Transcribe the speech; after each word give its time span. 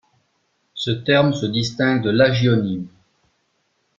Ce 0.73 0.89
terme 0.89 1.31
se 1.31 1.45
distingue 1.45 2.01
de 2.01 2.09
l'hagionyme. 2.09 2.87